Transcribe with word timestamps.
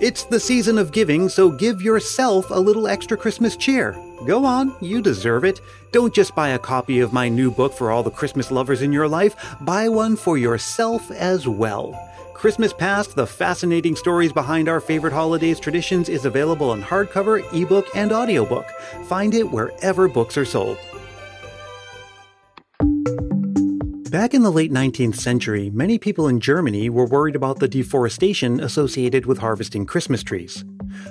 It's 0.00 0.24
the 0.24 0.40
season 0.40 0.78
of 0.78 0.92
giving, 0.92 1.28
so 1.28 1.50
give 1.50 1.82
yourself 1.82 2.48
a 2.48 2.58
little 2.58 2.88
extra 2.88 3.18
Christmas 3.18 3.54
cheer. 3.54 4.02
Go 4.24 4.46
on, 4.46 4.74
you 4.80 5.02
deserve 5.02 5.44
it. 5.44 5.60
Don't 5.92 6.14
just 6.14 6.34
buy 6.34 6.48
a 6.48 6.58
copy 6.58 7.00
of 7.00 7.12
my 7.12 7.28
new 7.28 7.50
book 7.50 7.74
for 7.74 7.90
all 7.90 8.02
the 8.02 8.10
Christmas 8.10 8.50
lovers 8.50 8.80
in 8.80 8.94
your 8.94 9.06
life, 9.06 9.36
buy 9.60 9.90
one 9.90 10.16
for 10.16 10.38
yourself 10.38 11.10
as 11.10 11.46
well. 11.46 11.94
Christmas 12.32 12.72
Past, 12.72 13.14
the 13.14 13.26
fascinating 13.26 13.94
stories 13.94 14.32
behind 14.32 14.70
our 14.70 14.80
favorite 14.80 15.12
holidays 15.12 15.60
traditions, 15.60 16.08
is 16.08 16.24
available 16.24 16.72
in 16.72 16.80
hardcover, 16.80 17.44
ebook, 17.52 17.86
and 17.94 18.10
audiobook. 18.10 18.70
Find 19.04 19.34
it 19.34 19.50
wherever 19.50 20.08
books 20.08 20.38
are 20.38 20.46
sold. 20.46 20.78
Back 24.10 24.34
in 24.34 24.42
the 24.42 24.50
late 24.50 24.72
19th 24.72 25.14
century, 25.14 25.70
many 25.70 25.96
people 25.96 26.26
in 26.26 26.40
Germany 26.40 26.90
were 26.90 27.06
worried 27.06 27.36
about 27.36 27.60
the 27.60 27.68
deforestation 27.68 28.58
associated 28.58 29.24
with 29.24 29.38
harvesting 29.38 29.86
Christmas 29.86 30.24
trees. 30.24 30.64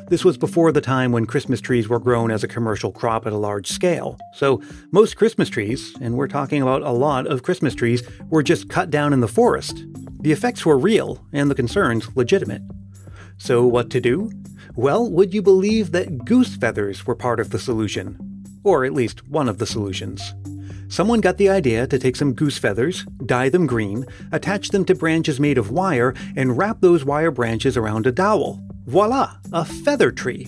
This 0.09 0.25
was 0.25 0.37
before 0.37 0.73
the 0.73 0.81
time 0.81 1.13
when 1.13 1.25
Christmas 1.25 1.61
trees 1.61 1.87
were 1.87 1.99
grown 1.99 2.29
as 2.29 2.43
a 2.43 2.47
commercial 2.49 2.91
crop 2.91 3.25
at 3.25 3.31
a 3.31 3.37
large 3.37 3.67
scale. 3.67 4.17
So, 4.33 4.61
most 4.91 5.15
Christmas 5.15 5.47
trees, 5.47 5.95
and 6.01 6.15
we're 6.15 6.27
talking 6.27 6.61
about 6.61 6.81
a 6.81 6.91
lot 6.91 7.25
of 7.25 7.41
Christmas 7.41 7.73
trees, 7.73 8.03
were 8.31 8.43
just 8.43 8.67
cut 8.67 8.89
down 8.89 9.13
in 9.13 9.21
the 9.21 9.29
forest. 9.29 9.81
The 10.19 10.33
effects 10.33 10.65
were 10.65 10.77
real, 10.77 11.25
and 11.31 11.49
the 11.49 11.55
concerns 11.55 12.13
legitimate. 12.17 12.63
So, 13.37 13.65
what 13.65 13.89
to 13.91 14.01
do? 14.01 14.29
Well, 14.75 15.09
would 15.09 15.33
you 15.33 15.41
believe 15.41 15.93
that 15.93 16.25
goose 16.25 16.57
feathers 16.57 17.07
were 17.07 17.15
part 17.15 17.39
of 17.39 17.51
the 17.51 17.59
solution? 17.59 18.43
Or 18.65 18.83
at 18.83 18.91
least 18.91 19.25
one 19.29 19.47
of 19.47 19.57
the 19.57 19.65
solutions. 19.65 20.33
Someone 20.89 21.21
got 21.21 21.37
the 21.37 21.49
idea 21.49 21.85
to 21.85 21.99
take 21.99 22.15
some 22.15 22.33
goose 22.33 22.57
feathers, 22.57 23.05
dye 23.23 23.47
them 23.47 23.67
green, 23.67 24.07
attach 24.31 24.69
them 24.69 24.83
to 24.85 24.95
branches 24.95 25.39
made 25.39 25.59
of 25.59 25.69
wire, 25.69 26.15
and 26.35 26.57
wrap 26.57 26.81
those 26.81 27.05
wire 27.05 27.29
branches 27.29 27.77
around 27.77 28.07
a 28.07 28.11
dowel. 28.11 28.59
Voila! 28.87 29.35
A 29.53 29.63
feather 29.63 30.09
tree! 30.11 30.47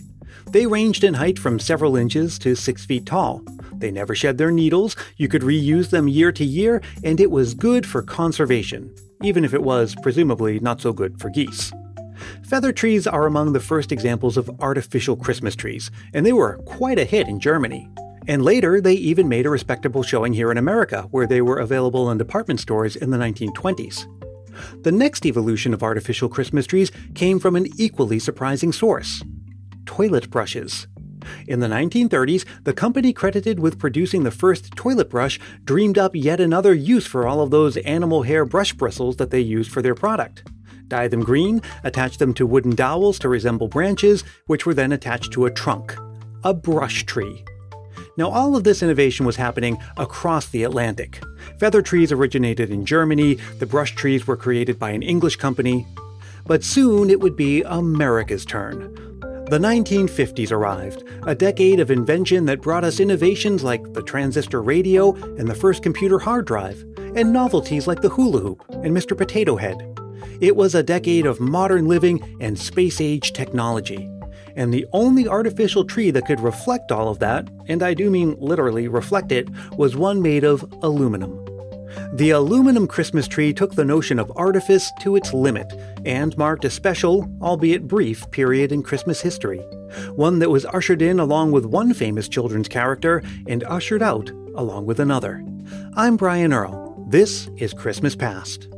They 0.50 0.66
ranged 0.66 1.04
in 1.04 1.14
height 1.14 1.38
from 1.38 1.60
several 1.60 1.96
inches 1.96 2.40
to 2.40 2.56
six 2.56 2.84
feet 2.84 3.06
tall. 3.06 3.44
They 3.74 3.92
never 3.92 4.16
shed 4.16 4.40
their 4.40 4.50
needles, 4.50 4.96
you 5.16 5.28
could 5.28 5.44
reuse 5.44 5.92
them 5.92 6.08
year 6.08 6.32
to 6.32 6.44
year, 6.44 6.82
and 7.04 7.20
it 7.20 7.30
was 7.30 7.54
good 7.54 7.86
for 7.86 8.02
conservation, 8.02 8.94
even 9.22 9.46
if 9.46 9.54
it 9.54 9.62
was, 9.62 9.96
presumably, 10.02 10.60
not 10.60 10.82
so 10.82 10.92
good 10.92 11.20
for 11.22 11.30
geese. 11.30 11.72
Feather 12.44 12.72
trees 12.72 13.06
are 13.06 13.28
among 13.28 13.54
the 13.54 13.60
first 13.60 13.92
examples 13.92 14.38
of 14.38 14.50
artificial 14.60 15.16
Christmas 15.16 15.56
trees, 15.56 15.92
and 16.16 16.26
they 16.26 16.34
were 16.34 16.58
quite 16.66 16.98
a 16.98 17.06
hit 17.06 17.28
in 17.28 17.40
Germany. 17.40 17.88
And 18.28 18.44
later, 18.44 18.80
they 18.80 18.94
even 18.94 19.28
made 19.28 19.46
a 19.46 19.50
respectable 19.50 20.04
showing 20.04 20.34
here 20.34 20.52
in 20.52 20.58
America, 20.58 21.08
where 21.12 21.28
they 21.28 21.42
were 21.42 21.58
available 21.58 22.12
in 22.12 22.18
department 22.18 22.60
stores 22.60 22.96
in 22.96 23.10
the 23.10 23.18
1920s. 23.18 24.06
The 24.84 24.92
next 24.92 25.26
evolution 25.26 25.74
of 25.74 25.84
artificial 25.84 26.30
Christmas 26.30 26.68
trees 26.68 26.92
came 27.16 27.40
from 27.40 27.56
an 27.56 27.68
equally 27.78 28.20
surprising 28.20 28.72
source 28.72 29.24
toilet 29.86 30.30
brushes. 30.30 30.88
In 31.48 31.60
the 31.60 31.68
1930s, 31.68 32.46
the 32.64 32.74
company 32.74 33.14
credited 33.14 33.60
with 33.60 33.80
producing 33.80 34.24
the 34.24 34.32
first 34.32 34.72
toilet 34.76 35.10
brush 35.10 35.40
dreamed 35.66 35.98
up 35.98 36.16
yet 36.16 36.40
another 36.40 36.74
use 36.74 37.06
for 37.06 37.28
all 37.28 37.42
of 37.42 37.52
those 37.52 37.78
animal 37.78 38.24
hair 38.24 38.46
brush 38.46 38.74
bristles 38.74 39.18
that 39.18 39.32
they 39.32 39.40
used 39.40 39.72
for 39.72 39.82
their 39.82 39.96
product. 39.96 40.44
Dye 40.88 41.08
them 41.08 41.24
green, 41.24 41.62
attach 41.84 42.18
them 42.18 42.34
to 42.36 42.46
wooden 42.46 42.76
dowels 42.76 43.20
to 43.20 43.30
resemble 43.30 43.68
branches, 43.68 44.24
which 44.48 44.66
were 44.66 44.74
then 44.74 44.92
attached 44.92 45.32
to 45.34 45.46
a 45.46 45.52
trunk. 45.52 45.96
A 46.44 46.54
brush 46.54 47.06
tree. 47.06 47.44
Now, 48.18 48.30
all 48.30 48.56
of 48.56 48.64
this 48.64 48.84
innovation 48.84 49.26
was 49.26 49.38
happening 49.38 49.78
across 49.98 50.48
the 50.48 50.64
Atlantic. 50.64 51.22
Feather 51.60 51.82
trees 51.82 52.12
originated 52.12 52.70
in 52.70 52.86
Germany, 52.86 53.36
the 53.60 53.66
brush 53.66 53.96
trees 53.96 54.28
were 54.28 54.36
created 54.36 54.78
by 54.78 54.92
an 54.92 55.02
English 55.02 55.38
company. 55.38 55.88
But 56.46 56.64
soon 56.64 57.10
it 57.10 57.22
would 57.22 57.38
be 57.38 57.62
America's 57.62 58.46
turn. 58.46 58.94
The 59.50 59.60
1950s 59.60 60.52
arrived, 60.52 61.04
a 61.24 61.36
decade 61.36 61.80
of 61.80 61.92
invention 61.92 62.46
that 62.46 62.62
brought 62.62 62.84
us 62.84 63.00
innovations 63.00 63.64
like 63.64 63.94
the 63.94 64.02
transistor 64.02 64.62
radio 64.62 65.14
and 65.38 65.48
the 65.48 65.56
first 65.56 65.84
computer 65.84 66.20
hard 66.20 66.46
drive, 66.46 66.84
and 67.16 67.34
novelties 67.34 67.88
like 67.88 68.02
the 68.02 68.10
hula 68.10 68.40
hoop 68.40 68.64
and 68.70 68.96
Mr. 68.96 69.18
Potato 69.18 69.58
Head. 69.58 69.78
It 70.40 70.56
was 70.56 70.74
a 70.74 70.84
decade 70.84 71.26
of 71.26 71.40
modern 71.40 71.88
living 71.88 72.38
and 72.42 72.58
space 72.58 73.00
age 73.00 73.34
technology 73.34 74.10
and 74.56 74.74
the 74.74 74.86
only 74.94 75.28
artificial 75.28 75.86
tree 75.86 76.12
that 76.12 76.26
could 76.26 76.40
reflect 76.40 76.92
all 76.92 77.10
of 77.10 77.20
that, 77.20 77.48
and 77.68 77.84
I 77.84 77.94
do 77.94 78.10
mean 78.10 78.36
literally 78.40 78.88
reflect 78.88 79.32
it, 79.32 79.48
was 79.78 79.96
one 79.96 80.22
made 80.22 80.44
of 80.44 80.64
aluminum. 80.82 81.38
The 82.14 82.32
aluminum 82.32 82.88
Christmas 82.88 83.28
tree 83.28 83.54
took 83.54 83.76
the 83.76 83.86
notion 83.86 84.20
of 84.20 84.32
artifice 84.36 84.92
to 85.02 85.16
its 85.16 85.34
limit 85.34 85.72
and 86.06 86.38
marked 86.38 86.66
a 86.66 86.70
special, 86.70 87.30
albeit 87.42 87.88
brief, 87.88 88.30
period 88.32 88.72
in 88.72 88.84
Christmas 88.84 89.22
history. 89.22 89.60
One 90.16 90.40
that 90.40 90.50
was 90.50 90.66
ushered 90.66 91.02
in 91.02 91.20
along 91.20 91.52
with 91.52 91.66
one 91.66 91.94
famous 91.94 92.30
children's 92.30 92.68
character 92.68 93.22
and 93.48 93.64
ushered 93.66 94.02
out 94.02 94.30
along 94.56 94.86
with 94.86 95.00
another. 95.00 95.44
I'm 95.96 96.18
Brian 96.18 96.54
Earl. 96.54 97.06
This 97.10 97.50
is 97.58 97.74
Christmas 97.74 98.16
Past. 98.16 98.71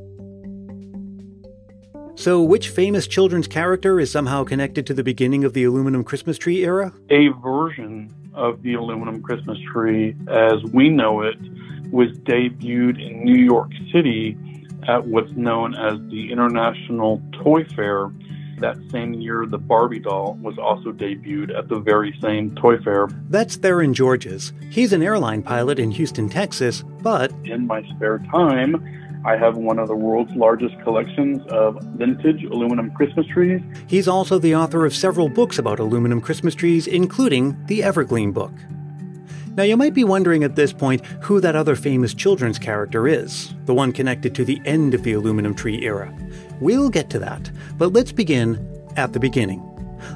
So, 2.23 2.41
which 2.41 2.69
famous 2.69 3.05
children's 3.05 3.49
character 3.49 3.99
is 3.99 4.09
somehow 4.09 4.45
connected 4.45 4.87
to 4.87 4.93
the 4.93 5.03
beginning 5.03 5.43
of 5.43 5.51
the 5.51 5.65
aluminum 5.65 6.05
Christmas 6.05 6.37
tree 6.37 6.63
era? 6.63 6.93
A 7.09 7.27
version 7.41 8.15
of 8.33 8.61
the 8.61 8.75
aluminum 8.75 9.21
Christmas 9.21 9.57
tree, 9.73 10.15
as 10.29 10.63
we 10.71 10.87
know 10.87 11.19
it, 11.19 11.35
was 11.91 12.17
debuted 12.19 13.05
in 13.05 13.25
New 13.25 13.35
York 13.35 13.71
City 13.91 14.37
at 14.87 15.05
what's 15.05 15.33
known 15.33 15.75
as 15.75 15.99
the 16.11 16.31
International 16.31 17.21
Toy 17.33 17.65
Fair. 17.65 18.09
That 18.59 18.77
same 18.89 19.15
year, 19.15 19.45
the 19.45 19.57
Barbie 19.57 19.99
doll 19.99 20.35
was 20.41 20.57
also 20.57 20.93
debuted 20.93 21.53
at 21.53 21.67
the 21.67 21.79
very 21.79 22.17
same 22.21 22.55
toy 22.55 22.77
fair. 22.77 23.09
That's 23.29 23.57
Theron 23.57 23.93
Georges. 23.93 24.53
He's 24.69 24.93
an 24.93 25.03
airline 25.03 25.43
pilot 25.43 25.77
in 25.77 25.91
Houston, 25.91 26.29
Texas, 26.29 26.85
but. 27.01 27.33
In 27.43 27.67
my 27.67 27.83
spare 27.89 28.19
time, 28.31 29.02
I 29.25 29.37
have 29.37 29.55
one 29.55 29.79
of 29.79 29.87
the 29.87 29.95
world's 29.95 30.35
largest 30.35 30.77
collections 30.81 31.41
of 31.47 31.81
vintage 31.95 32.43
aluminum 32.43 32.91
Christmas 32.91 33.25
trees. 33.27 33.61
He's 33.87 34.07
also 34.07 34.37
the 34.37 34.55
author 34.55 34.85
of 34.85 34.93
several 34.93 35.29
books 35.29 35.57
about 35.57 35.79
aluminum 35.79 36.19
Christmas 36.19 36.53
trees, 36.55 36.87
including 36.87 37.57
the 37.67 37.81
Evergleam 37.81 38.33
book. 38.33 38.51
Now, 39.55 39.63
you 39.63 39.77
might 39.77 39.93
be 39.93 40.03
wondering 40.03 40.43
at 40.43 40.55
this 40.55 40.73
point 40.73 41.05
who 41.21 41.39
that 41.39 41.55
other 41.55 41.75
famous 41.75 42.13
children's 42.13 42.59
character 42.59 43.07
is, 43.07 43.53
the 43.65 43.73
one 43.73 43.91
connected 43.91 44.33
to 44.35 44.43
the 44.43 44.59
end 44.65 44.93
of 44.93 45.03
the 45.03 45.13
aluminum 45.13 45.53
tree 45.53 45.83
era. 45.83 46.13
We'll 46.59 46.89
get 46.89 47.09
to 47.11 47.19
that, 47.19 47.51
but 47.77 47.93
let's 47.93 48.11
begin 48.11 48.67
at 48.97 49.13
the 49.13 49.19
beginning. 49.19 49.72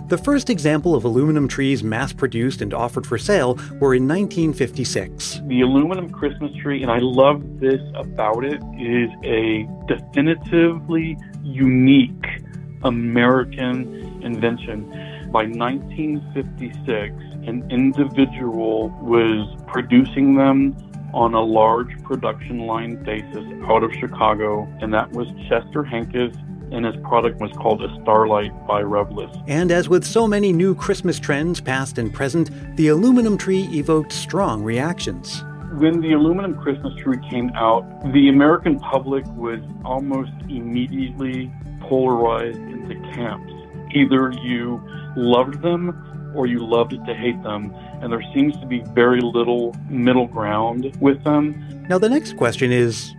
The 0.07 0.17
first 0.17 0.49
example 0.49 0.95
of 0.95 1.03
aluminum 1.03 1.47
trees 1.47 1.83
mass 1.83 2.13
produced 2.13 2.61
and 2.61 2.73
offered 2.73 3.05
for 3.05 3.17
sale 3.17 3.55
were 3.79 3.93
in 3.93 4.07
1956. 4.07 5.41
The 5.45 5.61
aluminum 5.61 6.09
Christmas 6.09 6.51
tree, 6.61 6.81
and 6.81 6.91
I 6.91 6.99
love 6.99 7.59
this 7.59 7.81
about 7.95 8.43
it, 8.43 8.61
is 8.79 9.09
a 9.23 9.67
definitively 9.87 11.17
unique 11.43 12.41
American 12.83 14.21
invention. 14.23 14.89
By 15.31 15.45
1956, 15.45 17.13
an 17.47 17.65
individual 17.69 18.89
was 19.01 19.57
producing 19.67 20.35
them 20.35 20.75
on 21.13 21.33
a 21.33 21.41
large 21.41 22.01
production 22.03 22.59
line 22.59 23.01
basis 23.03 23.45
out 23.65 23.83
of 23.83 23.93
Chicago, 23.93 24.67
and 24.81 24.93
that 24.93 25.11
was 25.11 25.27
Chester 25.47 25.83
Hankes 25.83 26.35
and 26.71 26.85
his 26.85 26.95
product 27.03 27.39
was 27.39 27.51
called 27.53 27.81
a 27.81 28.01
Starlight 28.01 28.51
by 28.67 28.81
Revlis. 28.81 29.43
And 29.47 29.71
as 29.71 29.89
with 29.89 30.03
so 30.03 30.27
many 30.27 30.51
new 30.51 30.75
Christmas 30.75 31.19
trends, 31.19 31.61
past 31.61 31.97
and 31.97 32.13
present, 32.13 32.49
the 32.77 32.89
aluminum 32.89 33.37
tree 33.37 33.63
evoked 33.73 34.11
strong 34.11 34.63
reactions. 34.63 35.43
When 35.73 36.01
the 36.01 36.13
aluminum 36.13 36.55
Christmas 36.61 36.93
tree 36.95 37.19
came 37.29 37.51
out, 37.51 37.83
the 38.13 38.29
American 38.29 38.79
public 38.79 39.25
was 39.35 39.59
almost 39.85 40.31
immediately 40.49 41.51
polarized 41.81 42.59
into 42.59 42.95
camps. 43.13 43.53
Either 43.93 44.31
you 44.43 44.81
loved 45.15 45.61
them 45.61 46.33
or 46.35 46.45
you 46.47 46.65
loved 46.65 46.91
to 46.91 47.13
hate 47.13 47.41
them, 47.43 47.73
and 48.01 48.11
there 48.11 48.23
seems 48.33 48.57
to 48.59 48.65
be 48.65 48.81
very 48.93 49.21
little 49.21 49.75
middle 49.89 50.27
ground 50.27 50.95
with 50.99 51.23
them. 51.23 51.85
Now, 51.89 51.97
the 51.97 52.09
next 52.09 52.37
question 52.37 52.71
is 52.71 53.13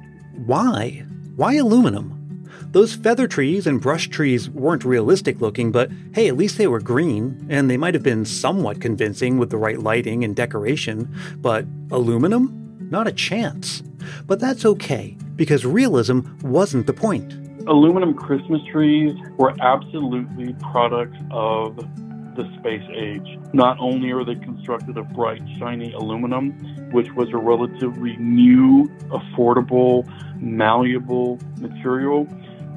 why? 0.47 1.05
Why 1.37 1.55
aluminum? 1.55 2.18
Those 2.70 2.94
feather 2.94 3.26
trees 3.26 3.67
and 3.67 3.81
brush 3.81 4.09
trees 4.09 4.50
weren't 4.50 4.85
realistic 4.85 5.41
looking, 5.41 5.73
but 5.73 5.91
hey, 6.12 6.29
at 6.29 6.37
least 6.37 6.59
they 6.59 6.67
were 6.67 6.81
green, 6.81 7.47
and 7.49 7.70
they 7.70 7.79
might 7.79 7.94
have 7.94 8.03
been 8.03 8.26
somewhat 8.26 8.81
convincing 8.81 9.38
with 9.38 9.49
the 9.49 9.56
right 9.56 9.79
lighting 9.79 10.23
and 10.23 10.37
decoration. 10.37 11.12
But 11.38 11.65
aluminum? 11.91 12.76
Not 12.91 13.09
a 13.09 13.12
chance. 13.12 13.82
But 14.26 14.38
that's 14.38 14.67
okay, 14.67 15.17
because 15.35 15.65
realism 15.65 16.20
wasn't 16.43 16.87
the 16.87 16.93
point. 16.93 17.32
Aluminum 17.67 18.12
Christmas 18.12 18.61
trees 18.70 19.15
were 19.38 19.55
absolutely 19.61 20.55
products 20.73 21.19
of 21.31 21.76
the 22.35 22.49
space 22.59 22.88
age. 22.94 23.38
Not 23.53 23.79
only 23.81 24.12
are 24.12 24.25
they 24.25 24.37
constructed 24.37 24.97
of 24.97 25.09
bright, 25.12 25.43
shiny 25.59 25.93
aluminum, 25.93 26.53
which 26.93 27.12
was 27.12 27.31
a 27.32 27.37
relatively 27.37 28.17
new, 28.19 28.88
affordable, 29.09 30.06
malleable 30.41 31.41
material, 31.59 32.29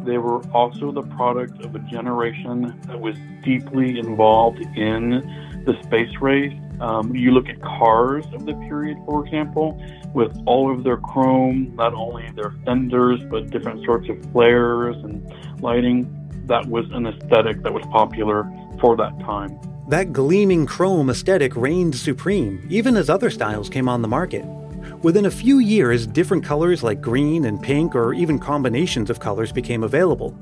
They 0.03 0.18
were 0.18 0.42
also 0.51 0.92
the 0.92 1.03
product 1.03 1.63
of 1.63 1.75
a 1.75 1.80
generation 1.80 2.80
that 2.88 3.00
was 3.00 3.15
deeply 3.44 4.00
involved 4.00 4.62
in 4.75 5.63
the 5.65 5.77
space 5.83 6.15
race. 6.19 6.53
Um, 6.80 7.15
you 7.15 7.31
look 7.31 7.48
at 7.48 7.62
cars 7.62 8.25
of 8.33 8.45
the 8.45 8.53
period, 8.53 8.98
for 9.06 9.24
example, 9.25 9.80
with 10.15 10.36
all 10.48 10.74
of 10.74 10.83
their 10.83 10.98
chrome, 10.98 11.75
not 11.75 11.94
only 11.94 12.30
their 12.31 12.56
fenders, 12.65 13.21
but 13.30 13.51
different 13.51 13.86
sorts 13.86 14.09
of 14.09 14.19
flares 14.31 14.95
and 15.03 15.31
lighting. 15.62 16.18
That 16.48 16.65
was 16.65 16.86
an 16.92 17.06
aesthetic 17.06 17.62
that 17.62 17.74
was 17.74 17.86
popular 17.92 18.51
for 18.80 18.98
that 18.98 19.19
time. 19.19 19.59
That 19.89 20.12
gleaming 20.13 20.65
chrome 20.65 21.09
aesthetic 21.09 21.56
reigned 21.56 21.95
supreme, 21.95 22.65
even 22.69 22.98
as 22.98 23.09
other 23.09 23.30
styles 23.30 23.69
came 23.69 23.88
on 23.88 24.01
the 24.01 24.07
market. 24.07 24.45
Within 25.03 25.25
a 25.25 25.31
few 25.31 25.57
years, 25.57 26.06
different 26.06 26.44
colors 26.44 26.83
like 26.83 27.01
green 27.01 27.45
and 27.45 27.59
pink, 27.59 27.95
or 27.95 28.13
even 28.13 28.38
combinations 28.38 29.09
of 29.09 29.19
colors, 29.19 29.51
became 29.51 29.83
available. 29.83 30.38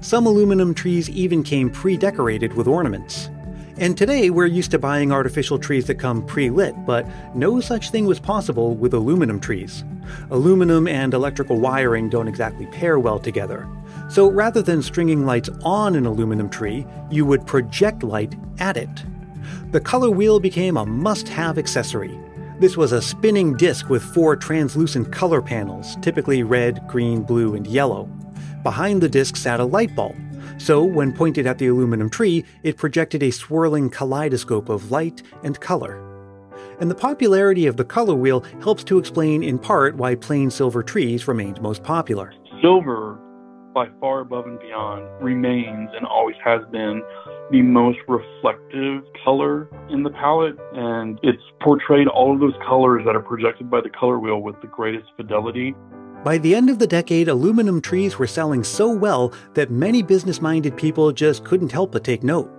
Some 0.00 0.26
aluminum 0.26 0.72
trees 0.72 1.10
even 1.10 1.42
came 1.42 1.68
pre 1.68 1.96
decorated 1.96 2.54
with 2.54 2.68
ornaments. 2.68 3.28
And 3.76 3.98
today, 3.98 4.30
we're 4.30 4.46
used 4.46 4.70
to 4.70 4.78
buying 4.78 5.10
artificial 5.10 5.58
trees 5.58 5.86
that 5.88 5.96
come 5.96 6.24
pre 6.26 6.48
lit, 6.48 6.76
but 6.86 7.04
no 7.34 7.60
such 7.60 7.90
thing 7.90 8.06
was 8.06 8.20
possible 8.20 8.76
with 8.76 8.94
aluminum 8.94 9.40
trees. 9.40 9.82
Aluminum 10.30 10.86
and 10.86 11.12
electrical 11.12 11.58
wiring 11.58 12.08
don't 12.08 12.28
exactly 12.28 12.66
pair 12.66 13.00
well 13.00 13.18
together. 13.18 13.68
So 14.08 14.30
rather 14.30 14.62
than 14.62 14.80
stringing 14.80 15.26
lights 15.26 15.50
on 15.64 15.96
an 15.96 16.06
aluminum 16.06 16.48
tree, 16.48 16.86
you 17.10 17.26
would 17.26 17.48
project 17.48 18.04
light 18.04 18.36
at 18.60 18.76
it. 18.76 19.04
The 19.72 19.80
color 19.80 20.10
wheel 20.10 20.38
became 20.38 20.76
a 20.76 20.86
must 20.86 21.26
have 21.30 21.58
accessory. 21.58 22.16
This 22.64 22.78
was 22.78 22.92
a 22.92 23.02
spinning 23.02 23.58
disc 23.58 23.90
with 23.90 24.02
four 24.02 24.36
translucent 24.36 25.12
color 25.12 25.42
panels, 25.42 25.96
typically 26.00 26.42
red, 26.42 26.80
green, 26.88 27.20
blue, 27.20 27.54
and 27.56 27.66
yellow. 27.66 28.08
Behind 28.62 29.02
the 29.02 29.08
disc 29.08 29.36
sat 29.36 29.60
a 29.60 29.64
light 29.66 29.94
bulb. 29.94 30.16
So, 30.56 30.82
when 30.82 31.12
pointed 31.12 31.46
at 31.46 31.58
the 31.58 31.66
aluminum 31.66 32.08
tree, 32.08 32.42
it 32.62 32.78
projected 32.78 33.22
a 33.22 33.30
swirling 33.30 33.90
kaleidoscope 33.90 34.70
of 34.70 34.90
light 34.90 35.22
and 35.42 35.60
color. 35.60 36.00
And 36.80 36.90
the 36.90 36.94
popularity 36.94 37.66
of 37.66 37.76
the 37.76 37.84
color 37.84 38.14
wheel 38.14 38.40
helps 38.62 38.82
to 38.84 38.98
explain 38.98 39.42
in 39.42 39.58
part 39.58 39.96
why 39.96 40.14
plain 40.14 40.50
silver 40.50 40.82
trees 40.82 41.28
remained 41.28 41.60
most 41.60 41.82
popular. 41.82 42.32
Silver 42.62 43.18
by 43.74 43.88
far 44.00 44.20
above 44.20 44.46
and 44.46 44.58
beyond, 44.60 45.04
remains 45.22 45.90
and 45.94 46.06
always 46.06 46.36
has 46.42 46.62
been 46.70 47.02
the 47.50 47.60
most 47.60 47.98
reflective 48.08 49.02
color 49.24 49.68
in 49.90 50.02
the 50.02 50.10
palette. 50.10 50.56
And 50.72 51.18
it's 51.22 51.42
portrayed 51.60 52.06
all 52.06 52.32
of 52.32 52.40
those 52.40 52.54
colors 52.66 53.02
that 53.04 53.16
are 53.16 53.22
projected 53.22 53.68
by 53.68 53.80
the 53.80 53.90
color 53.90 54.18
wheel 54.18 54.40
with 54.40 54.60
the 54.62 54.68
greatest 54.68 55.08
fidelity. 55.16 55.74
By 56.24 56.38
the 56.38 56.54
end 56.54 56.70
of 56.70 56.78
the 56.78 56.86
decade, 56.86 57.28
aluminum 57.28 57.82
trees 57.82 58.18
were 58.18 58.26
selling 58.26 58.64
so 58.64 58.90
well 58.90 59.34
that 59.52 59.70
many 59.70 60.02
business 60.02 60.40
minded 60.40 60.76
people 60.76 61.12
just 61.12 61.44
couldn't 61.44 61.72
help 61.72 61.92
but 61.92 62.04
take 62.04 62.22
note. 62.22 62.50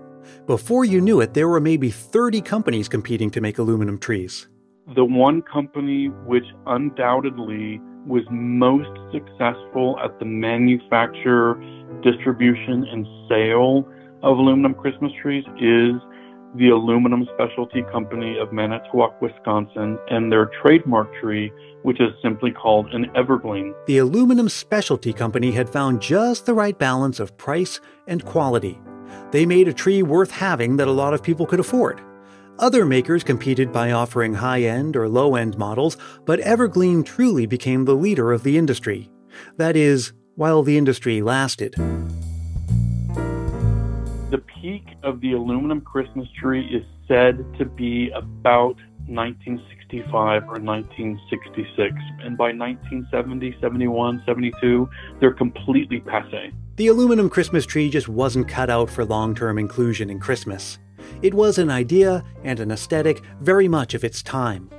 Before 0.46 0.86
you 0.86 1.02
knew 1.02 1.22
it, 1.22 1.34
there 1.34 1.48
were 1.48 1.60
maybe 1.60 1.90
30 1.90 2.42
companies 2.42 2.88
competing 2.88 3.32
to 3.32 3.42
make 3.42 3.58
aluminum 3.58 3.98
trees. 3.98 4.48
The 4.94 5.04
one 5.04 5.42
company 5.42 6.10
which 6.28 6.46
undoubtedly 6.68 7.82
was 8.06 8.22
most 8.30 8.92
successful 9.12 9.98
at 10.04 10.20
the 10.20 10.26
manufacture, 10.26 11.56
distribution, 12.04 12.86
and 12.92 13.08
sale 13.28 13.90
of 14.22 14.38
aluminum 14.38 14.76
Christmas 14.76 15.12
trees 15.24 15.44
is 15.60 15.96
the 16.56 16.70
Aluminum 16.70 17.28
Specialty 17.34 17.82
Company 17.92 18.38
of 18.38 18.54
Manitowoc, 18.54 19.20
Wisconsin, 19.24 19.98
and 20.12 20.32
their 20.32 20.52
trademark 20.62 21.12
tree, 21.20 21.52
which 21.82 22.00
is 22.00 22.14
simply 22.22 22.52
called 22.52 22.94
an 22.94 23.06
Evergleam. 23.16 23.74
The 23.88 23.98
Aluminum 23.98 24.50
Specialty 24.50 25.14
Company 25.14 25.52
had 25.52 25.68
found 25.68 26.00
just 26.00 26.46
the 26.46 26.54
right 26.54 26.78
balance 26.78 27.20
of 27.20 27.36
price 27.38 27.82
and 28.08 28.24
quality. 28.24 28.80
They 29.32 29.48
made 29.48 29.68
a 29.68 29.74
tree 29.74 30.04
worth 30.04 30.30
having 30.30 30.78
that 30.78 30.88
a 30.88 30.92
lot 30.92 31.16
of 31.16 31.24
people 31.24 31.48
could 31.48 31.60
afford. 31.60 32.02
Other 32.58 32.86
makers 32.86 33.22
competed 33.22 33.74
by 33.74 33.92
offering 33.92 34.36
high 34.36 34.62
end 34.62 34.96
or 34.96 35.10
low 35.10 35.36
end 35.36 35.58
models, 35.58 35.98
but 36.24 36.40
Evergleam 36.40 37.04
truly 37.04 37.46
became 37.46 37.84
the 37.84 37.96
leader 37.96 38.32
of 38.32 38.44
the 38.44 38.58
industry. 38.58 39.12
That 39.58 39.76
is, 39.76 40.14
while 40.36 40.64
the 40.64 40.78
industry 40.78 41.22
lasted. 41.22 41.74
The 44.32 44.42
peak 44.62 44.86
of 45.04 45.20
the 45.20 45.34
aluminum 45.34 45.82
Christmas 45.82 46.30
tree 46.40 46.66
is 46.66 46.86
said 47.10 47.46
to 47.58 47.66
be 47.66 48.10
about 48.12 48.78
1965 49.08 50.44
or 50.44 50.60
1966. 50.60 51.94
And 52.24 52.38
by 52.38 52.54
1970, 52.54 53.58
71, 53.60 54.24
72, 54.26 54.90
they're 55.20 55.34
completely 55.34 56.00
passe. 56.00 56.54
The 56.78 56.88
aluminum 56.88 57.30
Christmas 57.30 57.66
tree 57.66 57.90
just 57.90 58.08
wasn't 58.08 58.48
cut 58.48 58.70
out 58.70 58.90
for 58.90 59.04
long 59.04 59.36
term 59.36 59.58
inclusion 59.58 60.10
in 60.10 60.20
Christmas. 60.20 60.80
It 61.22 61.34
was 61.34 61.58
an 61.58 61.70
idea 61.70 62.24
and 62.44 62.60
an 62.60 62.72
aesthetic 62.72 63.22
very 63.42 63.68
much 63.68 63.94
of 63.94 64.04
its 64.04 64.22
time. 64.22 64.70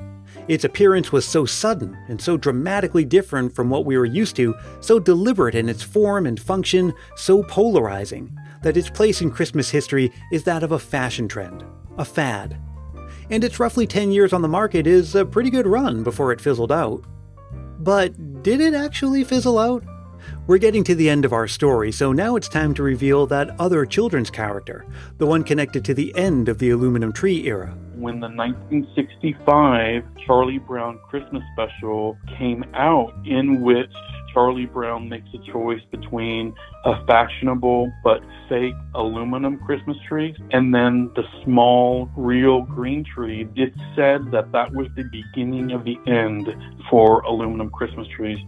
Its 0.49 0.65
appearance 0.65 1.11
was 1.11 1.27
so 1.27 1.45
sudden 1.45 1.97
and 2.09 2.21
so 2.21 2.37
dramatically 2.37 3.05
different 3.05 3.55
from 3.55 3.69
what 3.69 3.85
we 3.85 3.99
were 3.99 4.05
used 4.05 4.37
to, 4.37 4.55
so 4.81 4.99
deliberate 4.99 5.55
in 5.57 5.69
its 5.69 5.83
form 5.83 6.27
and 6.27 6.39
function, 6.39 6.93
so 7.17 7.43
polarizing, 7.45 8.37
that 8.63 8.77
its 8.77 8.91
place 8.91 9.21
in 9.21 9.31
Christmas 9.31 9.71
history 9.71 10.13
is 10.31 10.45
that 10.45 10.63
of 10.63 10.73
a 10.73 10.79
fashion 10.79 11.27
trend, 11.27 11.65
a 11.99 12.05
fad. 12.05 12.61
And 13.29 13.43
its 13.43 13.59
roughly 13.59 13.87
10 13.89 14.13
years 14.13 14.33
on 14.33 14.43
the 14.43 14.49
market 14.49 14.87
is 14.87 15.17
a 15.17 15.25
pretty 15.25 15.51
good 15.51 15.67
run 15.67 16.05
before 16.05 16.31
it 16.31 16.41
fizzled 16.41 16.71
out. 16.71 17.05
But 17.79 18.43
did 18.43 18.61
it 18.61 18.75
actually 18.75 19.25
fizzle 19.25 19.59
out? 19.59 19.85
We're 20.49 20.59
getting 20.59 20.85
to 20.85 20.95
the 20.95 21.11
end 21.11 21.25
of 21.25 21.33
our 21.33 21.49
story, 21.49 21.91
so 21.91 22.13
now 22.13 22.37
it's 22.37 22.49
time 22.49 22.73
to 22.75 22.83
reveal 22.85 23.27
that 23.27 23.59
other 23.59 23.85
children's 23.85 24.31
character, 24.31 24.87
the 25.19 25.27
one 25.27 25.43
connected 25.43 25.85
to 25.87 25.95
the 25.95 26.15
end 26.17 26.49
of 26.49 26.61
the 26.61 26.71
aluminum 26.71 27.13
tree 27.13 27.49
era. 27.49 27.77
When 27.97 28.21
the 28.21 28.29
1965 28.29 30.05
Charlie 30.25 30.59
Brown 30.59 31.01
Christmas 31.11 31.43
special 31.53 32.17
came 32.39 32.65
out, 32.75 33.13
in 33.25 33.61
which 33.61 33.91
Charlie 34.33 34.67
Brown 34.67 35.09
makes 35.09 35.29
a 35.35 35.51
choice 35.51 35.83
between 35.91 36.55
a 36.85 37.05
fashionable 37.07 37.93
but 38.05 38.23
fake 38.49 38.77
aluminum 38.95 39.59
Christmas 39.67 39.97
tree 40.07 40.37
and 40.53 40.73
then 40.73 41.11
the 41.17 41.25
small 41.43 42.09
real 42.17 42.63
green 42.63 43.03
tree, 43.03 43.49
it 43.57 43.73
said 43.97 44.31
that 44.31 44.53
that 44.53 44.73
was 44.73 44.87
the 44.95 45.03
beginning 45.11 45.73
of 45.73 45.83
the 45.83 45.99
end 46.07 46.55
for 46.89 47.23
aluminum 47.23 47.69
Christmas 47.69 48.07
trees. 48.17 48.39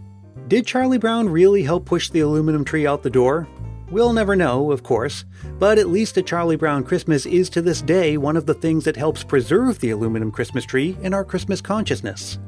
Did 0.47 0.65
Charlie 0.65 0.97
Brown 0.97 1.29
really 1.29 1.63
help 1.63 1.85
push 1.85 2.09
the 2.09 2.21
aluminum 2.21 2.65
tree 2.65 2.87
out 2.87 3.03
the 3.03 3.09
door? 3.09 3.47
We'll 3.91 4.13
never 4.13 4.35
know, 4.35 4.71
of 4.71 4.83
course, 4.83 5.25
but 5.57 5.77
at 5.77 5.89
least 5.89 6.17
a 6.17 6.21
Charlie 6.21 6.55
Brown 6.55 6.83
Christmas 6.83 7.25
is 7.25 7.49
to 7.51 7.61
this 7.61 7.81
day 7.81 8.17
one 8.17 8.37
of 8.37 8.45
the 8.45 8.53
things 8.53 8.85
that 8.85 8.95
helps 8.95 9.23
preserve 9.23 9.79
the 9.79 9.91
aluminum 9.91 10.31
Christmas 10.31 10.65
tree 10.65 10.97
in 11.01 11.13
our 11.13 11.23
Christmas 11.23 11.61
consciousness. 11.61 12.39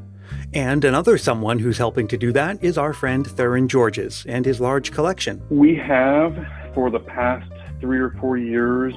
And 0.53 0.83
another 0.83 1.17
someone 1.17 1.59
who's 1.59 1.77
helping 1.77 2.07
to 2.09 2.17
do 2.17 2.31
that 2.33 2.63
is 2.63 2.77
our 2.77 2.93
friend 2.93 3.25
Theron 3.25 3.67
Georges 3.67 4.25
and 4.27 4.45
his 4.45 4.59
large 4.59 4.91
collection. 4.91 5.41
We 5.49 5.75
have, 5.75 6.35
for 6.73 6.89
the 6.89 6.99
past 6.99 7.51
three 7.79 7.99
or 7.99 8.11
four 8.19 8.37
years, 8.37 8.93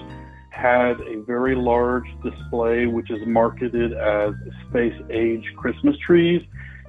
had 0.51 1.01
a 1.01 1.21
very 1.27 1.55
large 1.55 2.07
display 2.23 2.87
which 2.87 3.11
is 3.11 3.21
marketed 3.27 3.93
as 3.93 4.35
Space 4.69 5.01
Age 5.11 5.45
Christmas 5.57 5.97
trees 5.99 6.43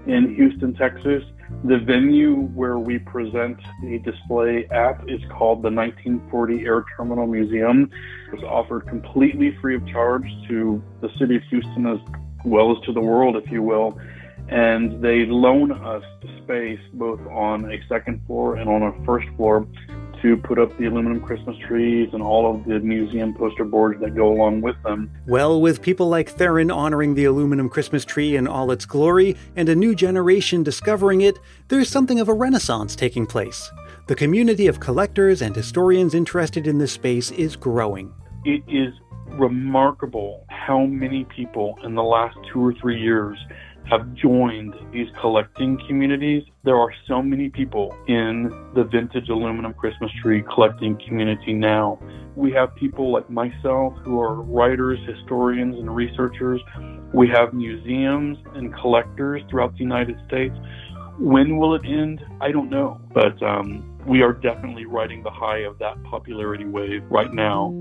in 0.08 0.36
Houston, 0.36 0.74
Texas. 0.74 1.24
The 1.64 1.78
venue 1.80 2.48
where 2.54 2.80
we 2.80 3.00
present 3.00 3.58
the 3.82 4.00
display 4.00 4.68
at 4.72 5.02
is 5.08 5.22
called 5.30 5.62
the 5.62 5.70
1940 5.70 6.66
Air 6.66 6.86
Terminal 6.98 7.28
Museum. 7.28 7.90
It's 8.34 8.44
offered 8.44 8.88
completely 8.88 9.56
free 9.62 9.76
of 9.76 9.88
charge 9.88 10.28
to 10.48 10.82
the 11.02 11.10
city 11.20 11.36
of 11.36 11.44
Houston 11.50 11.86
as 11.86 12.00
well 12.44 12.76
as 12.76 12.84
to 12.86 12.94
the 12.94 13.02
world, 13.02 13.36
if 13.36 13.50
you 13.52 13.62
will. 13.62 14.00
And 14.50 15.04
they 15.04 15.26
loan 15.26 15.72
us 15.72 16.04
space 16.44 16.80
both 16.94 17.20
on 17.28 17.72
a 17.72 17.80
second 17.88 18.22
floor 18.28 18.56
and 18.56 18.70
on 18.70 18.84
a 18.84 19.06
first 19.06 19.28
floor 19.38 19.68
to 20.22 20.38
put 20.38 20.60
up 20.60 20.76
the 20.78 20.86
aluminum 20.86 21.22
Christmas 21.22 21.58
trees 21.68 22.10
and 22.14 22.22
all 22.22 22.54
of 22.54 22.66
the 22.66 22.80
museum 22.80 23.34
poster 23.34 23.64
boards 23.64 24.00
that 24.02 24.16
go 24.16 24.32
along 24.32 24.62
with 24.62 24.76
them. 24.84 25.12
Well, 25.28 25.62
with 25.62 25.82
people 25.82 26.08
like 26.08 26.30
Theron 26.30 26.72
honoring 26.72 27.16
the 27.16 27.26
aluminum 27.26 27.70
Christmas 27.70 28.06
tree 28.06 28.36
in 28.36 28.48
all 28.48 28.72
its 28.72 28.86
glory 28.86 29.36
and 29.56 29.70
a 29.70 29.76
new 29.76 29.96
generation 29.96 30.64
discovering 30.64 31.22
it, 31.22 31.38
there's 31.68 31.90
something 31.90 32.20
of 32.20 32.30
a 32.30 32.34
renaissance 32.34 32.96
taking 32.96 33.26
place. 33.26 33.72
The 34.08 34.16
community 34.16 34.68
of 34.68 34.80
collectors 34.80 35.42
and 35.42 35.56
historians 35.56 36.14
interested 36.14 36.68
in 36.68 36.78
this 36.78 36.92
space 36.92 37.32
is 37.32 37.56
growing. 37.56 38.14
It 38.44 38.64
is 38.68 38.94
remarkable 39.40 40.46
how 40.50 40.86
many 40.86 41.26
people 41.26 41.78
in 41.84 41.96
the 41.96 42.04
last 42.04 42.38
two 42.52 42.66
or 42.66 42.74
three 42.74 43.02
years 43.02 43.38
have 43.90 44.14
joined 44.16 44.74
these 44.92 45.08
collecting 45.22 45.78
communities. 45.88 46.44
There 46.64 46.78
are 46.78 46.92
so 47.08 47.22
many 47.22 47.50
people 47.50 47.96
in 48.08 48.50
the 48.74 48.84
vintage 48.84 49.30
aluminum 49.30 49.74
Christmas 49.74 50.12
tree 50.22 50.44
collecting 50.54 51.00
community 51.08 51.54
now. 51.54 52.00
We 52.36 52.52
have 52.54 52.76
people 52.76 53.12
like 53.12 53.30
myself 53.30 53.94
who 54.04 54.20
are 54.20 54.42
writers, 54.42 55.00
historians, 55.08 55.76
and 55.76 55.96
researchers. 55.96 56.62
We 57.14 57.30
have 57.30 57.54
museums 57.54 58.38
and 58.56 58.74
collectors 58.76 59.42
throughout 59.50 59.74
the 59.74 59.80
United 59.80 60.18
States. 60.28 60.56
When 61.20 61.58
will 61.58 61.76
it 61.76 61.84
end? 61.86 62.22
I 62.42 62.52
don't 62.52 62.70
know. 62.70 63.00
But 63.14 63.42
um, 63.42 63.98
we 64.06 64.22
are 64.22 64.34
definitely 64.34 64.86
riding 64.86 65.24
the 65.24 65.32
high 65.32 65.60
of 65.60 65.78
that 65.80 66.02
popularity 66.04 66.66
wave 66.66 67.04
right 67.10 67.32
now. 67.32 67.74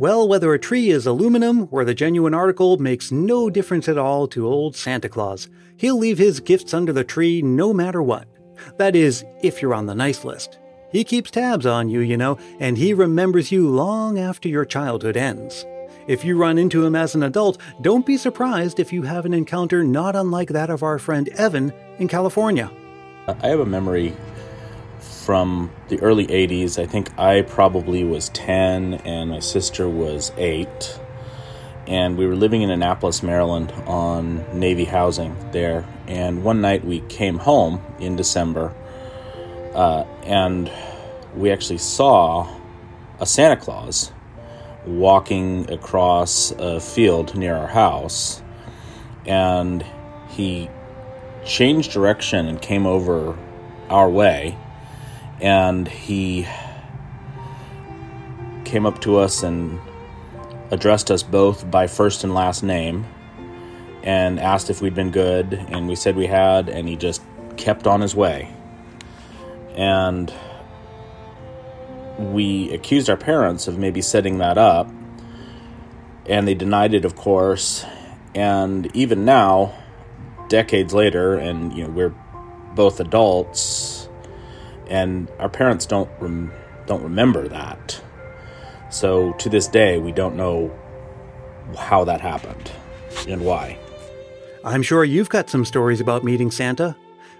Well, 0.00 0.26
whether 0.26 0.54
a 0.54 0.58
tree 0.58 0.88
is 0.88 1.06
aluminum 1.06 1.68
or 1.70 1.84
the 1.84 1.92
genuine 1.92 2.32
article 2.32 2.78
makes 2.78 3.12
no 3.12 3.50
difference 3.50 3.86
at 3.86 3.98
all 3.98 4.26
to 4.28 4.46
old 4.46 4.74
Santa 4.74 5.10
Claus. 5.10 5.50
He'll 5.76 5.98
leave 5.98 6.16
his 6.16 6.40
gifts 6.40 6.72
under 6.72 6.90
the 6.90 7.04
tree 7.04 7.42
no 7.42 7.74
matter 7.74 8.02
what. 8.02 8.26
That 8.78 8.96
is, 8.96 9.26
if 9.42 9.60
you're 9.60 9.74
on 9.74 9.84
the 9.84 9.94
nice 9.94 10.24
list. 10.24 10.58
He 10.90 11.04
keeps 11.04 11.30
tabs 11.30 11.66
on 11.66 11.90
you, 11.90 12.00
you 12.00 12.16
know, 12.16 12.38
and 12.60 12.78
he 12.78 12.94
remembers 12.94 13.52
you 13.52 13.68
long 13.68 14.18
after 14.18 14.48
your 14.48 14.64
childhood 14.64 15.18
ends. 15.18 15.66
If 16.06 16.24
you 16.24 16.38
run 16.38 16.56
into 16.56 16.82
him 16.82 16.96
as 16.96 17.14
an 17.14 17.22
adult, 17.22 17.60
don't 17.82 18.06
be 18.06 18.16
surprised 18.16 18.80
if 18.80 18.94
you 18.94 19.02
have 19.02 19.26
an 19.26 19.34
encounter 19.34 19.84
not 19.84 20.16
unlike 20.16 20.48
that 20.48 20.70
of 20.70 20.82
our 20.82 20.98
friend 20.98 21.28
Evan 21.36 21.74
in 21.98 22.08
California. 22.08 22.70
I 23.28 23.48
have 23.48 23.60
a 23.60 23.66
memory 23.66 24.16
from 25.00 25.70
the 25.88 26.00
early 26.00 26.26
80s. 26.26 26.80
I 26.80 26.86
think 26.86 27.18
I 27.18 27.42
probably 27.42 28.04
was 28.04 28.28
10 28.30 28.94
and 29.04 29.30
my 29.30 29.40
sister 29.40 29.88
was 29.88 30.32
8. 30.36 31.00
And 31.86 32.16
we 32.16 32.26
were 32.26 32.36
living 32.36 32.62
in 32.62 32.70
Annapolis, 32.70 33.22
Maryland 33.22 33.72
on 33.86 34.58
Navy 34.58 34.84
housing 34.84 35.36
there. 35.52 35.86
And 36.06 36.44
one 36.44 36.60
night 36.60 36.84
we 36.84 37.00
came 37.00 37.38
home 37.38 37.82
in 37.98 38.16
December 38.16 38.74
uh, 39.74 40.04
and 40.24 40.70
we 41.34 41.50
actually 41.50 41.78
saw 41.78 42.48
a 43.18 43.26
Santa 43.26 43.56
Claus 43.56 44.12
walking 44.86 45.70
across 45.70 46.52
a 46.52 46.80
field 46.80 47.36
near 47.36 47.56
our 47.56 47.68
house. 47.68 48.42
And 49.26 49.84
he 50.28 50.70
changed 51.44 51.92
direction 51.92 52.46
and 52.46 52.60
came 52.60 52.86
over 52.86 53.38
our 53.88 54.08
way 54.08 54.56
and 55.40 55.88
he 55.88 56.46
came 58.64 58.86
up 58.86 59.00
to 59.00 59.16
us 59.16 59.42
and 59.42 59.80
addressed 60.70 61.10
us 61.10 61.22
both 61.22 61.70
by 61.70 61.86
first 61.86 62.24
and 62.24 62.34
last 62.34 62.62
name 62.62 63.06
and 64.02 64.38
asked 64.38 64.70
if 64.70 64.80
we'd 64.80 64.94
been 64.94 65.10
good 65.10 65.54
and 65.54 65.88
we 65.88 65.94
said 65.94 66.16
we 66.16 66.26
had 66.26 66.68
and 66.68 66.88
he 66.88 66.96
just 66.96 67.22
kept 67.56 67.86
on 67.86 68.00
his 68.00 68.14
way. 68.14 68.54
And 69.76 70.32
we 72.18 72.72
accused 72.72 73.08
our 73.08 73.16
parents 73.16 73.66
of 73.66 73.78
maybe 73.78 74.02
setting 74.02 74.38
that 74.38 74.58
up 74.58 74.90
and 76.26 76.46
they 76.46 76.54
denied 76.54 76.92
it 76.92 77.06
of 77.06 77.16
course 77.16 77.84
and 78.34 78.94
even 78.94 79.24
now 79.24 79.74
decades 80.48 80.92
later 80.92 81.34
and 81.34 81.72
you 81.72 81.84
know 81.84 81.90
we're 81.90 82.14
both 82.74 83.00
adults 83.00 84.09
and 84.90 85.30
our 85.38 85.48
parents 85.48 85.86
don't 85.86 86.10
rem- 86.20 86.52
don't 86.86 87.02
remember 87.02 87.48
that. 87.48 88.00
So 88.90 89.32
to 89.34 89.48
this 89.48 89.68
day, 89.68 89.98
we 89.98 90.12
don't 90.12 90.36
know 90.36 90.76
how 91.78 92.04
that 92.04 92.20
happened 92.20 92.70
and 93.28 93.44
why. 93.44 93.78
I'm 94.64 94.82
sure 94.82 95.04
you've 95.04 95.28
got 95.28 95.48
some 95.48 95.64
stories 95.64 96.00
about 96.00 96.24
meeting 96.24 96.50
Santa. 96.50 96.96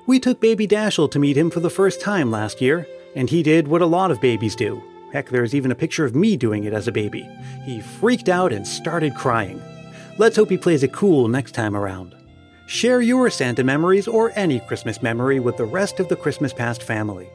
We 0.07 0.21
took 0.21 0.41
baby 0.41 0.67
Dashiell 0.67 1.11
to 1.11 1.19
meet 1.19 1.37
him 1.37 1.51
for 1.51 1.61
the 1.61 1.69
first 1.69 2.01
time 2.01 2.31
last 2.31 2.61
year, 2.61 2.87
and 3.15 3.29
he 3.29 3.43
did 3.43 3.69
what 3.69 3.83
a 3.83 3.87
lot 3.87 4.11
of 4.11 4.21
babies 4.21 4.57
do. 4.57 4.83
Heck, 5.13 5.29
there's 5.29 5.55
even 5.55 5.73
a 5.73 5.77
picture 5.77 6.05
of 6.05 6.15
me 6.15 6.37
doing 6.37 6.65
it 6.65 6.73
as 6.73 6.87
a 6.87 6.93
baby. 6.93 7.29
He 7.65 7.81
freaked 7.81 8.29
out 8.29 8.53
and 8.53 8.67
started 8.67 9.15
crying. 9.17 9.61
Let's 10.19 10.37
hope 10.37 10.51
he 10.51 10.57
plays 10.57 10.83
it 10.83 10.93
cool 10.93 11.29
next 11.29 11.53
time 11.53 11.77
around. 11.77 12.15
Share 12.67 13.01
your 13.01 13.29
Santa 13.31 13.65
memories 13.65 14.07
or 14.07 14.33
any 14.37 14.61
Christmas 14.61 15.03
memory 15.03 15.41
with 15.41 15.57
the 15.57 15.65
rest 15.65 15.99
of 15.99 16.09
the 16.09 16.17
Christmas 16.17 16.53
Past 16.53 16.85
family. 16.85 17.29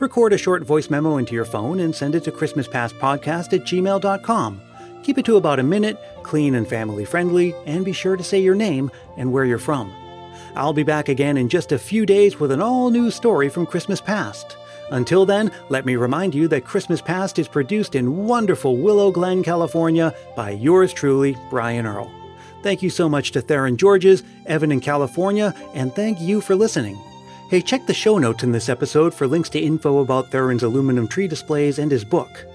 Record 0.00 0.32
a 0.32 0.38
short 0.38 0.62
voice 0.62 0.88
memo 0.88 1.18
into 1.18 1.34
your 1.34 1.44
phone 1.44 1.80
and 1.80 1.94
send 1.94 2.14
it 2.14 2.24
to 2.24 2.32
ChristmasPastPodcast 2.32 3.52
at 3.52 3.66
gmail.com. 3.66 4.60
Keep 5.02 5.18
it 5.18 5.24
to 5.26 5.36
about 5.36 5.58
a 5.58 5.62
minute, 5.62 5.98
clean 6.22 6.54
and 6.54 6.66
family 6.66 7.04
friendly, 7.04 7.54
and 7.66 7.84
be 7.84 7.92
sure 7.92 8.16
to 8.16 8.24
say 8.24 8.40
your 8.40 8.54
name 8.54 8.90
and 9.18 9.30
where 9.30 9.44
you're 9.44 9.58
from. 9.58 9.92
I'll 10.56 10.72
be 10.72 10.84
back 10.84 11.10
again 11.10 11.36
in 11.36 11.50
just 11.50 11.70
a 11.70 11.78
few 11.78 12.06
days 12.06 12.40
with 12.40 12.50
an 12.50 12.62
all 12.62 12.90
new 12.90 13.10
story 13.10 13.50
from 13.50 13.66
Christmas 13.66 14.00
Past. 14.00 14.56
Until 14.90 15.26
then, 15.26 15.52
let 15.68 15.84
me 15.84 15.96
remind 15.96 16.34
you 16.34 16.48
that 16.48 16.64
Christmas 16.64 17.02
Past 17.02 17.38
is 17.38 17.46
produced 17.46 17.94
in 17.94 18.26
wonderful 18.26 18.78
Willow 18.78 19.12
Glen, 19.12 19.42
California 19.42 20.14
by 20.34 20.50
yours 20.50 20.94
truly, 20.94 21.36
Brian 21.50 21.86
Earl. 21.86 22.10
Thank 22.62 22.82
you 22.82 22.90
so 22.90 23.08
much 23.08 23.32
to 23.32 23.42
Theron 23.42 23.76
Georges, 23.76 24.22
Evan 24.46 24.72
in 24.72 24.80
California, 24.80 25.54
and 25.74 25.94
thank 25.94 26.20
you 26.20 26.40
for 26.40 26.56
listening. 26.56 26.98
Hey, 27.50 27.60
check 27.60 27.84
the 27.84 27.92
show 27.92 28.16
notes 28.16 28.44
in 28.44 28.52
this 28.52 28.68
episode 28.68 29.12
for 29.12 29.26
links 29.26 29.48
to 29.48 29.58
info 29.58 29.98
about 29.98 30.30
Theron's 30.30 30.62
aluminum 30.62 31.08
tree 31.08 31.26
displays 31.26 31.80
and 31.80 31.90
his 31.90 32.04
book. 32.04 32.46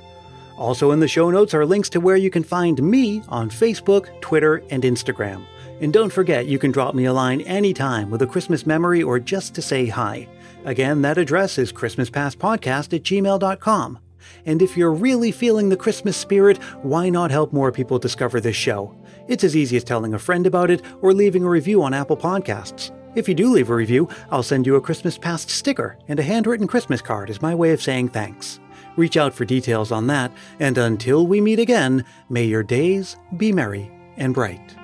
Also 0.58 0.92
in 0.92 1.02
the 1.02 1.08
show 1.10 1.30
notes 1.30 1.54
are 1.54 1.66
links 1.66 1.90
to 1.90 2.00
where 2.00 2.16
you 2.16 2.30
can 2.30 2.46
find 2.46 2.82
me 2.82 3.22
on 3.28 3.50
Facebook, 3.50 4.22
Twitter, 4.22 4.64
and 4.70 4.84
Instagram. 4.84 5.44
And 5.82 5.92
don't 5.92 6.14
forget, 6.14 6.46
you 6.46 6.58
can 6.58 6.72
drop 6.72 6.96
me 6.96 7.04
a 7.04 7.12
line 7.12 7.42
anytime 7.42 8.10
with 8.10 8.22
a 8.22 8.26
Christmas 8.26 8.66
memory 8.66 9.04
or 9.04 9.20
just 9.20 9.54
to 9.56 9.62
say 9.62 9.86
hi. 9.86 10.30
Again, 10.64 11.02
that 11.02 11.18
address 11.18 11.58
is 11.58 11.74
ChristmasPastPodcast 11.74 12.94
at 12.94 13.04
gmail.com. 13.04 14.00
And 14.46 14.62
if 14.62 14.78
you're 14.78 14.94
really 14.94 15.34
feeling 15.34 15.68
the 15.68 15.76
Christmas 15.76 16.16
spirit, 16.16 16.56
why 16.84 17.10
not 17.10 17.32
help 17.32 17.52
more 17.52 17.74
people 17.74 18.00
discover 18.00 18.40
this 18.40 18.56
show? 18.56 18.96
It's 19.28 19.44
as 19.44 19.58
easy 19.58 19.76
as 19.76 19.84
telling 19.84 20.14
a 20.14 20.20
friend 20.20 20.48
about 20.48 20.72
it 20.72 20.82
or 21.02 21.14
leaving 21.14 21.44
a 21.44 21.50
review 21.50 21.84
on 21.84 21.94
Apple 21.94 22.16
Podcasts. 22.16 22.95
If 23.16 23.30
you 23.30 23.34
do 23.34 23.50
leave 23.50 23.70
a 23.70 23.76
review, 23.76 24.10
I'll 24.30 24.44
send 24.44 24.66
you 24.66 24.76
a 24.76 24.82
Christmas 24.82 25.18
Past 25.18 25.50
sticker 25.50 25.98
and 26.10 26.20
a 26.20 26.24
handwritten 26.24 26.68
Christmas 26.68 27.02
card 27.02 27.30
as 27.30 27.42
my 27.42 27.56
way 27.56 27.72
of 27.72 27.82
saying 27.82 28.10
thanks. 28.10 28.60
Reach 28.98 29.16
out 29.16 29.34
for 29.34 29.46
details 29.46 29.92
on 29.92 30.08
that, 30.08 30.32
and 30.60 30.78
until 30.78 31.26
we 31.26 31.40
meet 31.40 31.60
again, 31.60 32.04
may 32.30 32.44
your 32.44 32.64
days 32.64 33.16
be 33.38 33.54
merry 33.54 33.90
and 34.18 34.34
bright. 34.34 34.76